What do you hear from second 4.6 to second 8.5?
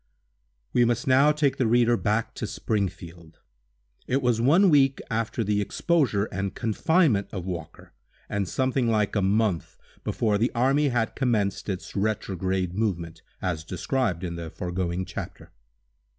week after the exposure and confinement of Walker, and